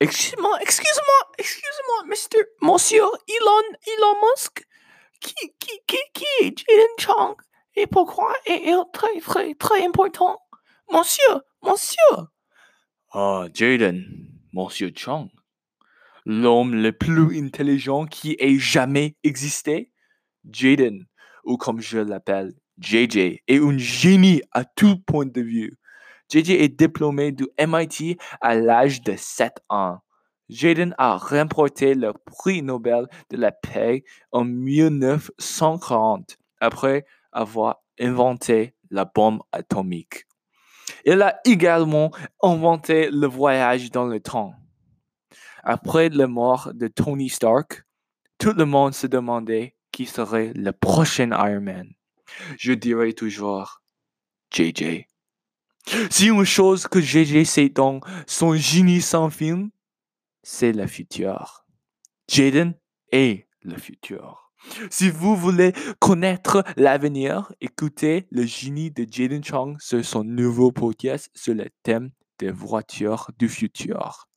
Excuse-moi, 0.00 0.58
excuse-moi, 0.60 1.32
excuse-moi, 1.38 2.04
Mr. 2.06 2.44
Monsieur 2.62 3.04
Elon, 3.28 3.76
Elon 3.86 4.14
Musk. 4.30 4.64
Qui, 5.20 5.34
qui, 5.58 5.80
qui, 5.86 5.96
qui 6.12 6.24
est 6.42 6.58
Jaden 6.58 6.94
Chang? 6.98 7.36
Et 7.74 7.86
pourquoi 7.86 8.34
est-il 8.44 8.82
très, 8.92 9.18
très, 9.20 9.54
très 9.54 9.86
important? 9.86 10.38
Monsieur, 10.92 11.40
monsieur. 11.62 12.26
Ah, 13.12 13.46
Jaden, 13.52 14.04
Monsieur 14.52 14.92
Chang. 14.94 15.30
L'homme 16.26 16.74
le 16.74 16.92
plus 16.92 17.38
intelligent 17.38 18.04
qui 18.04 18.36
ait 18.38 18.58
jamais 18.58 19.16
existé? 19.24 19.92
Jaden, 20.50 21.06
ou 21.44 21.56
comme 21.56 21.80
je 21.80 21.98
l'appelle, 21.98 22.52
JJ, 22.78 23.40
est 23.46 23.58
un 23.58 23.78
génie 23.78 24.42
à 24.52 24.64
tout 24.64 24.98
point 24.98 25.26
de 25.26 25.40
vue. 25.40 25.72
JJ 26.30 26.50
est 26.50 26.68
diplômé 26.68 27.32
du 27.32 27.46
MIT 27.58 28.18
à 28.40 28.54
l'âge 28.54 29.02
de 29.02 29.14
7 29.16 29.60
ans. 29.68 29.98
Jaden 30.48 30.94
a 30.98 31.16
remporté 31.16 31.94
le 31.94 32.12
prix 32.12 32.62
Nobel 32.62 33.06
de 33.30 33.36
la 33.36 33.52
paix 33.52 34.04
en 34.32 34.44
1940 34.44 36.36
après 36.60 37.04
avoir 37.32 37.82
inventé 37.98 38.74
la 38.90 39.04
bombe 39.04 39.42
atomique. 39.52 40.26
Il 41.04 41.20
a 41.22 41.40
également 41.44 42.10
inventé 42.42 43.10
le 43.10 43.26
voyage 43.26 43.90
dans 43.90 44.06
le 44.06 44.20
temps. 44.20 44.54
Après 45.64 46.08
la 46.10 46.28
mort 46.28 46.70
de 46.74 46.86
Tony 46.86 47.28
Stark, 47.28 47.84
tout 48.38 48.52
le 48.52 48.64
monde 48.64 48.94
se 48.94 49.06
demandait 49.06 49.74
qui 49.90 50.06
serait 50.06 50.52
le 50.54 50.72
prochain 50.72 51.30
Iron 51.32 51.60
Man. 51.60 51.88
Je 52.58 52.72
dirais 52.72 53.12
toujours 53.12 53.82
JJ. 54.52 55.06
Si 56.10 56.26
une 56.28 56.44
chose 56.44 56.88
que 56.88 57.00
JJ 57.00 57.44
sait 57.44 57.68
dans 57.68 58.00
son 58.26 58.54
génie 58.54 59.00
sans 59.00 59.30
film, 59.30 59.70
c'est 60.42 60.72
le 60.72 60.86
futur. 60.86 61.64
Jaden 62.28 62.74
est 63.12 63.46
le 63.62 63.76
futur. 63.76 64.52
Si 64.90 65.10
vous 65.10 65.36
voulez 65.36 65.72
connaître 66.00 66.64
l'avenir, 66.76 67.52
écoutez 67.60 68.26
le 68.30 68.44
génie 68.44 68.90
de 68.90 69.06
Jaden 69.08 69.44
Chong 69.44 69.76
sur 69.80 70.04
son 70.04 70.24
nouveau 70.24 70.72
podcast 70.72 71.30
sur 71.34 71.54
le 71.54 71.66
thème 71.82 72.10
des 72.38 72.50
voitures 72.50 73.30
du 73.38 73.48
futur. 73.48 74.28